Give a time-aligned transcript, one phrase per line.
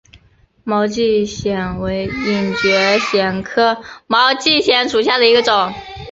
[0.63, 5.71] 毛枝藓为隐蒴藓科毛枝藓属下的一个种。